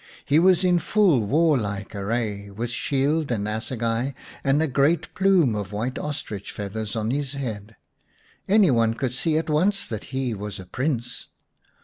[0.25, 5.53] He was in full war like array, with shield and assegai, and a great plume
[5.53, 7.75] of white ostrich feathers on his head.
[8.47, 11.27] Any one could see at once that he was a Prince.